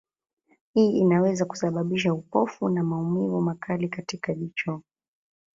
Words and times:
Hii 0.73 0.99
inaweza 0.99 1.45
kusababisha 1.45 2.13
upofu 2.13 2.69
na 2.69 2.83
maumivu 2.83 3.41
makali 3.41 3.89
katika 3.89 4.33
jicho. 4.33 4.81